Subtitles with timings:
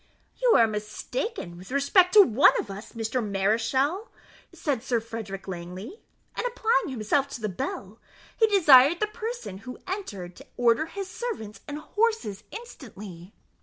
[0.41, 3.23] "You are mistaken with respect to one of us, Mr.
[3.23, 4.09] Mareschal,"
[4.51, 5.99] said Sir Frederick Langley;
[6.35, 7.99] and, applying himself to the bell,
[8.35, 13.35] he desired the person who entered to order his servants and horses instantly.